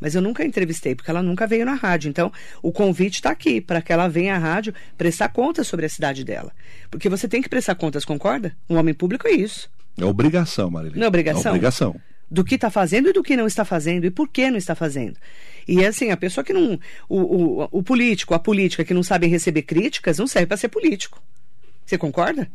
[0.02, 2.08] Mas eu nunca entrevistei, porque ela nunca veio na rádio.
[2.08, 5.88] Então, o convite está aqui para que ela venha à rádio prestar contas sobre a
[5.88, 6.52] cidade dela.
[6.90, 8.52] Porque você tem que prestar contas, concorda?
[8.68, 9.70] Um homem público é isso.
[9.96, 10.96] É obrigação, Marília.
[10.96, 11.52] Não é obrigação?
[11.52, 12.00] É obrigação.
[12.28, 14.04] Do que está fazendo e do que não está fazendo.
[14.04, 15.16] E por que não está fazendo.
[15.66, 16.78] E assim, a pessoa que não.
[17.08, 20.68] O, o, o político, a política que não sabem receber críticas, não serve para ser
[20.68, 21.22] político.
[21.84, 22.50] Você concorda?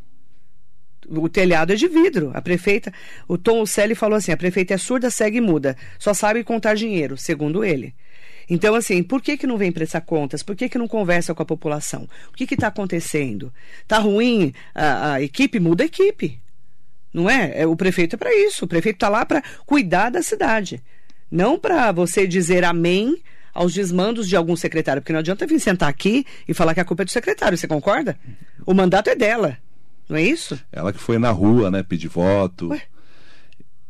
[1.07, 2.31] O telhado é de vidro.
[2.33, 2.93] A prefeita,
[3.27, 6.75] o Tom Celli falou assim: a prefeita é surda, segue e muda, só sabe contar
[6.75, 7.93] dinheiro, segundo ele.
[8.49, 10.41] Então, assim, por que, que não vem prestar contas?
[10.41, 12.07] Por que, que não conversa com a população?
[12.29, 13.53] O que está acontecendo?
[13.81, 15.59] Está ruim a, a, equipe?
[15.59, 16.39] Muda a equipe.
[17.13, 17.61] Não é?
[17.61, 18.63] é o prefeito é para isso.
[18.63, 20.81] O prefeito está lá para cuidar da cidade.
[21.29, 23.21] Não para você dizer amém
[23.53, 26.85] aos desmandos de algum secretário, porque não adianta vir sentar aqui e falar que a
[26.85, 28.17] culpa é do secretário, você concorda?
[28.65, 29.57] O mandato é dela,
[30.07, 30.59] não é isso?
[30.71, 32.69] Ela que foi na rua, né, pedir voto.
[32.69, 32.83] Ué?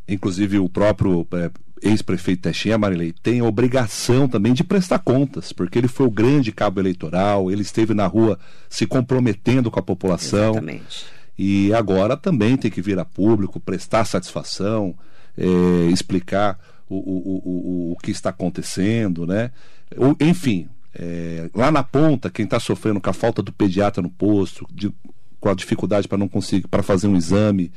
[0.07, 5.89] Inclusive o próprio é, ex-prefeito Teixeira Marilei tem obrigação também de prestar contas, porque ele
[5.89, 10.51] foi o grande cabo eleitoral, ele esteve na rua se comprometendo com a população.
[10.51, 11.05] Exatamente.
[11.37, 14.95] E agora também tem que vir a público, prestar satisfação,
[15.37, 16.57] é, explicar
[16.89, 19.51] o, o, o, o que está acontecendo, né?
[19.95, 24.09] O, enfim, é, lá na ponta, quem está sofrendo com a falta do pediatra no
[24.09, 24.91] posto, de,
[25.39, 27.71] com a dificuldade para não conseguir, para fazer um exame,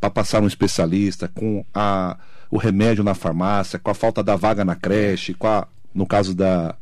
[0.00, 2.16] para passar um especialista, com a,
[2.50, 6.34] o remédio na farmácia, com a falta da vaga na creche, com a, no caso
[6.34, 6.76] da,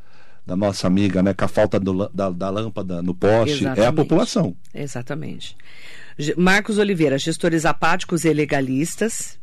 [0.46, 3.80] da nossa amiga, né, com a falta do, da, da lâmpada no poste, Exatamente.
[3.80, 4.56] é a população.
[4.74, 5.56] Exatamente.
[6.36, 9.39] Marcos Oliveira, gestores apáticos e legalistas.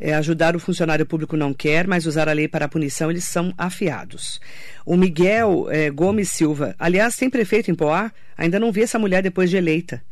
[0.00, 3.24] É, ajudar o funcionário público não quer, mas usar a lei para a punição eles
[3.24, 4.40] são afiados.
[4.86, 8.12] O Miguel é, Gomes Silva, aliás, tem prefeito em Poá?
[8.36, 10.02] Ainda não vi essa mulher depois de eleita.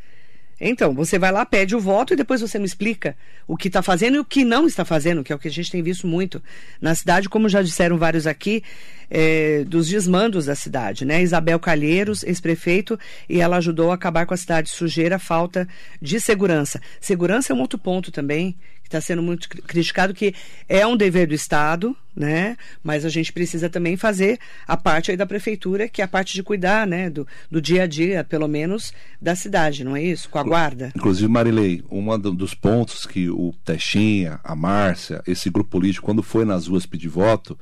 [0.58, 3.14] Então, você vai lá, pede o voto e depois você me explica
[3.46, 5.50] o que está fazendo e o que não está fazendo, que é o que a
[5.50, 6.42] gente tem visto muito
[6.80, 8.62] na cidade, como já disseram vários aqui,
[9.10, 11.22] é, dos desmandos da cidade, né?
[11.22, 15.68] Isabel Calheiros, ex-prefeito, e ela ajudou a acabar com a cidade sujeira, falta
[16.00, 16.80] de segurança.
[17.00, 20.32] Segurança é um outro ponto também que está sendo muito criticado, que
[20.68, 22.56] é um dever do Estado, né?
[22.84, 26.34] Mas a gente precisa também fazer a parte aí da prefeitura, que é a parte
[26.34, 27.10] de cuidar, né?
[27.10, 30.30] Do, do dia a dia, pelo menos, da cidade, não é isso?
[30.30, 30.92] Com a guarda.
[30.94, 36.44] Inclusive, Marilei, um dos pontos que o Texinha, a Márcia, esse grupo político, quando foi
[36.44, 37.58] nas ruas pedir voto,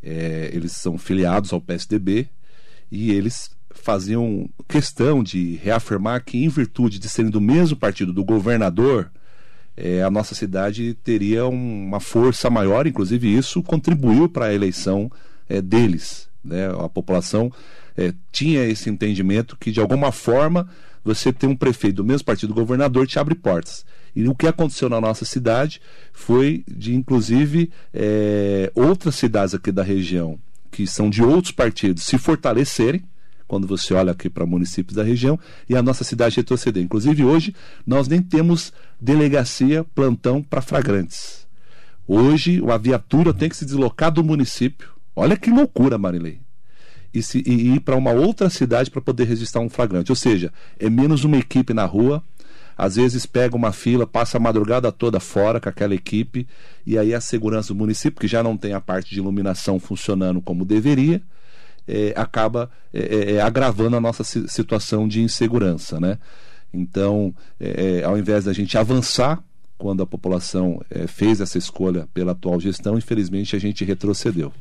[0.00, 2.28] é, eles são filiados ao PSDB
[2.92, 8.24] e eles faziam questão de reafirmar que, em virtude de serem do mesmo partido do
[8.24, 9.10] governador,
[9.76, 15.10] é, a nossa cidade teria uma força maior, inclusive isso contribuiu para a eleição
[15.48, 16.28] é, deles.
[16.44, 16.68] Né?
[16.68, 17.50] A população
[17.96, 20.68] é, tinha esse entendimento que, de alguma forma,
[21.04, 23.84] você ter um prefeito do mesmo partido do governador te abre portas.
[24.14, 25.80] E o que aconteceu na nossa cidade
[26.12, 30.38] foi de, inclusive, é, outras cidades aqui da região,
[30.70, 33.02] que são de outros partidos, se fortalecerem
[33.54, 35.38] quando você olha aqui para municípios da região,
[35.68, 36.82] e a nossa cidade retroceder.
[36.82, 37.54] Inclusive, hoje,
[37.86, 41.46] nós nem temos delegacia plantão para flagrantes.
[42.04, 44.88] Hoje, a viatura tem que se deslocar do município.
[45.14, 46.40] Olha que loucura, Marilei.
[47.14, 50.10] E, se, e ir para uma outra cidade para poder registrar um flagrante.
[50.10, 52.24] Ou seja, é menos uma equipe na rua.
[52.76, 56.44] Às vezes pega uma fila, passa a madrugada toda fora com aquela equipe,
[56.84, 60.42] e aí a segurança do município, que já não tem a parte de iluminação funcionando
[60.42, 61.22] como deveria,
[61.86, 66.00] é, acaba é, é, é, agravando a nossa situação de insegurança.
[66.00, 66.18] Né?
[66.72, 69.42] Então, é, ao invés da gente avançar,
[69.76, 74.52] quando a população fez essa escolha pela atual gestão, infelizmente a gente retrocedeu.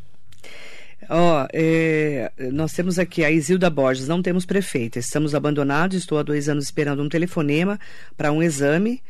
[1.10, 6.24] Ó, oh, nós temos aqui a Isilda Borges, não temos prefeita, estamos abandonados, estou há
[6.24, 7.80] dois anos esperando um telefonema
[8.18, 9.02] para um exame.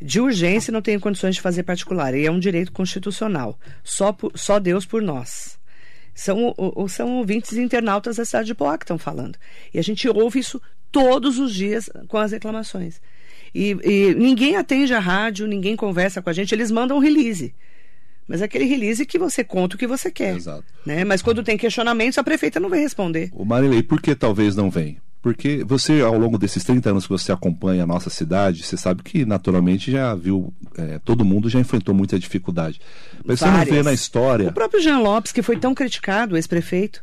[0.00, 3.58] De urgência, não tenho condições de fazer particular, e é um direito constitucional.
[3.84, 5.58] Só, por, só Deus por nós.
[6.14, 9.38] São, ou, são ouvintes internautas da cidade de Poá que estão falando.
[9.72, 13.00] E a gente ouve isso todos os dias com as reclamações.
[13.54, 17.54] E, e, ninguém atende a rádio, ninguém conversa com a gente, eles mandam um release.
[18.26, 20.36] Mas é aquele release que você conta o que você quer.
[20.36, 20.64] Exato.
[20.86, 21.04] Né?
[21.04, 23.30] Mas quando tem questionamentos, a prefeita não vai responder.
[23.32, 24.98] O Marilei, por que talvez não vem?
[25.22, 29.04] Porque você, ao longo desses 30 anos que você acompanha a nossa cidade, você sabe
[29.04, 32.80] que naturalmente já viu, é, todo mundo já enfrentou muita dificuldade.
[33.24, 33.60] Mas Várias.
[33.60, 34.48] você não vê na história.
[34.48, 37.00] O próprio Jean Lopes, que foi tão criticado, ex-prefeito,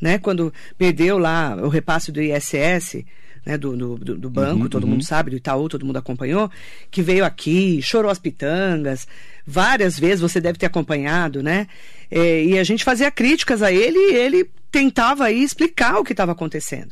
[0.00, 3.04] né, quando perdeu lá o repasse do ISS,
[3.46, 4.90] né, do, do, do, banco, uhum, todo uhum.
[4.90, 6.50] mundo sabe, do Itaú, todo mundo acompanhou,
[6.90, 9.06] que veio aqui, chorou as pitangas,
[9.46, 11.68] várias vezes você deve ter acompanhado, né?
[12.10, 16.12] É, e a gente fazia críticas a ele e ele tentava aí explicar o que
[16.12, 16.90] estava acontecendo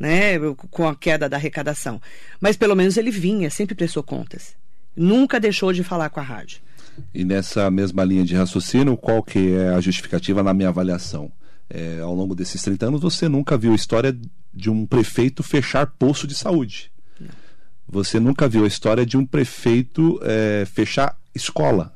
[0.00, 0.38] né,
[0.70, 2.00] com a queda da arrecadação.
[2.40, 4.54] Mas pelo menos ele vinha, sempre prestou contas.
[4.96, 6.60] Nunca deixou de falar com a rádio.
[7.14, 11.30] E nessa mesma linha de raciocínio, qual que é a justificativa na minha avaliação?
[11.68, 14.16] É, ao longo desses 30 anos, você nunca viu a história
[14.52, 16.90] de um prefeito fechar posto de saúde.
[17.20, 17.28] Não.
[17.86, 21.94] Você nunca viu a história de um prefeito é, fechar escola.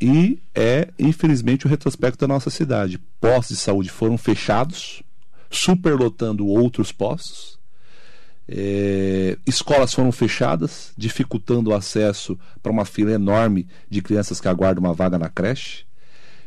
[0.00, 2.98] E é, infelizmente, o retrospecto da nossa cidade.
[3.20, 5.02] Postos de saúde foram fechados,
[5.52, 7.58] superlotando outros postos.
[8.48, 14.82] É, escolas foram fechadas, dificultando o acesso para uma fila enorme de crianças que aguardam
[14.84, 15.84] uma vaga na creche.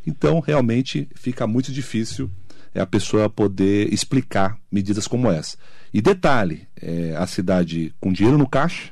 [0.06, 2.30] Então, realmente, fica muito difícil
[2.74, 5.58] é, a pessoa poder explicar medidas como essa.
[5.94, 8.92] E detalhe: é, a cidade com dinheiro no caixa,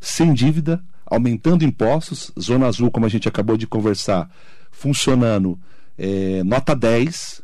[0.00, 4.30] sem dívida, aumentando impostos, Zona Azul, como a gente acabou de conversar,
[4.70, 5.58] funcionando
[5.96, 7.42] é, nota 10,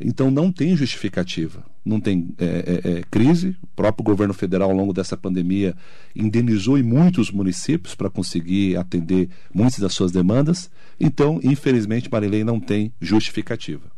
[0.00, 1.64] então não tem justificativa.
[1.84, 3.56] Não tem é, é, é, crise.
[3.62, 5.74] O próprio governo federal, ao longo dessa pandemia,
[6.14, 10.68] indenizou em muitos municípios para conseguir atender muitas das suas demandas.
[10.98, 13.95] Então, infelizmente, Marilei não tem justificativa.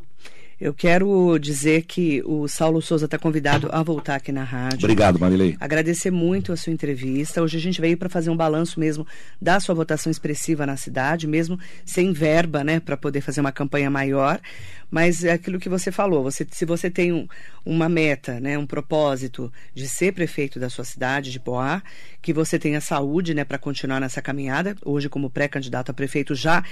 [0.61, 4.87] Eu quero dizer que o Saulo Souza está convidado a voltar aqui na rádio.
[4.87, 5.57] Obrigado, Marilei.
[5.61, 7.41] Agradecer muito a sua entrevista.
[7.41, 9.07] Hoje a gente veio para fazer um balanço mesmo
[9.41, 13.89] da sua votação expressiva na cidade, mesmo sem verba, né, para poder fazer uma campanha
[13.89, 14.41] maior.
[14.91, 17.29] Mas é aquilo que você falou, você, se você tem um,
[17.65, 21.81] uma meta, né, um propósito de ser prefeito da sua cidade, de Poá,
[22.21, 26.65] que você tenha saúde né, para continuar nessa caminhada, hoje como pré-candidato a prefeito já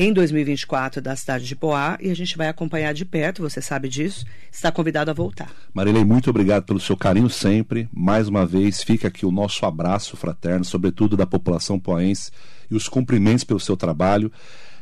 [0.00, 3.88] em 2024 da cidade de Poá e a gente vai acompanhar de perto, você sabe
[3.88, 5.50] disso, está convidado a voltar.
[5.74, 7.88] Marilei, muito obrigado pelo seu carinho sempre.
[7.92, 12.30] Mais uma vez, fica aqui o nosso abraço fraterno, sobretudo da população poense
[12.70, 14.30] e os cumprimentos pelo seu trabalho.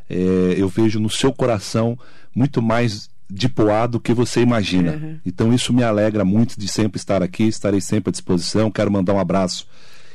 [0.09, 1.99] É, eu vejo no seu coração
[2.35, 4.93] muito mais de Poá do que você imagina.
[4.93, 5.19] Uhum.
[5.25, 8.71] Então isso me alegra muito de sempre estar aqui, estarei sempre à disposição.
[8.71, 9.67] Quero mandar um abraço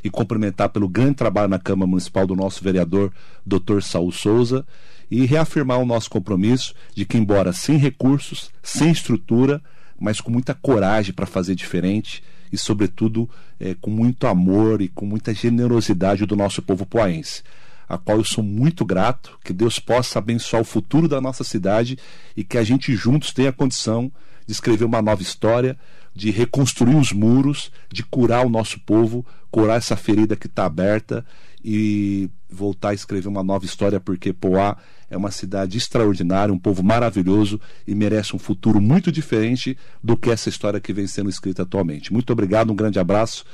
[0.04, 3.12] e cumprimentar pelo grande trabalho na Câmara Municipal do nosso vereador,
[3.44, 3.80] Dr.
[3.82, 4.64] Saul Souza,
[5.12, 9.60] e reafirmar o nosso compromisso de que, embora sem recursos, sem estrutura,
[10.00, 13.28] mas com muita coragem para fazer diferente e, sobretudo,
[13.60, 17.42] é, com muito amor e com muita generosidade do nosso povo poaense,
[17.86, 21.98] a qual eu sou muito grato, que Deus possa abençoar o futuro da nossa cidade
[22.34, 24.10] e que a gente juntos tenha condição
[24.46, 25.78] de escrever uma nova história,
[26.14, 31.22] de reconstruir os muros, de curar o nosso povo, curar essa ferida que está aberta
[31.64, 34.76] e voltar a escrever uma nova história, porque Poá
[35.08, 40.30] é uma cidade extraordinária, um povo maravilhoso e merece um futuro muito diferente do que
[40.30, 42.12] essa história que vem sendo escrita atualmente.
[42.12, 43.44] Muito obrigado, um grande abraço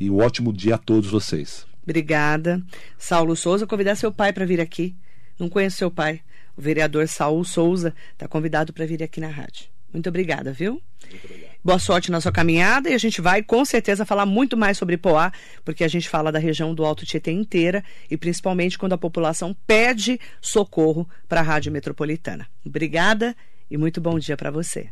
[0.00, 1.66] e um ótimo dia a todos vocês.
[1.82, 2.62] Obrigada.
[2.96, 4.96] Saulo Souza, convidar seu pai para vir aqui.
[5.38, 6.20] Não conheço seu pai.
[6.56, 9.66] O vereador Saul Souza está convidado para vir aqui na rádio.
[9.92, 10.80] Muito obrigada, viu?
[11.10, 11.51] Muito obrigado.
[11.64, 14.96] Boa sorte na sua caminhada e a gente vai com certeza falar muito mais sobre
[14.96, 15.32] Poá,
[15.64, 19.54] porque a gente fala da região do Alto Tietê inteira e principalmente quando a população
[19.64, 22.48] pede socorro para a Rádio Metropolitana.
[22.66, 23.36] Obrigada
[23.70, 24.90] e muito bom dia para você.